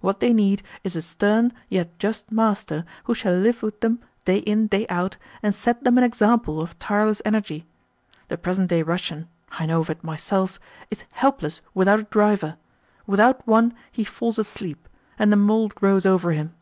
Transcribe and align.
What 0.00 0.18
they 0.18 0.32
need 0.32 0.64
is 0.82 0.96
a 0.96 1.02
stern, 1.02 1.52
yet 1.68 1.96
just, 2.00 2.32
master 2.32 2.84
who 3.04 3.14
shall 3.14 3.32
live 3.32 3.62
with 3.62 3.78
them, 3.78 4.00
day 4.24 4.38
in, 4.38 4.66
day 4.66 4.88
out, 4.88 5.18
and 5.40 5.54
set 5.54 5.84
them 5.84 5.96
an 5.96 6.02
example 6.02 6.60
of 6.60 6.76
tireless 6.80 7.22
energy. 7.24 7.64
The 8.26 8.36
present 8.38 8.70
day 8.70 8.82
Russian 8.82 9.28
I 9.52 9.66
know 9.66 9.78
of 9.78 9.88
it 9.88 10.02
myself 10.02 10.58
is 10.90 11.04
helpless 11.12 11.60
without 11.74 12.00
a 12.00 12.10
driver. 12.10 12.56
Without 13.06 13.46
one 13.46 13.72
he 13.92 14.02
falls 14.02 14.36
asleep, 14.36 14.88
and 15.16 15.30
the 15.30 15.36
mould 15.36 15.76
grows 15.76 16.04
over 16.04 16.32
him." 16.32 16.54